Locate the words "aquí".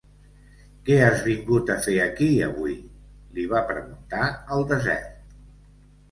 2.05-2.29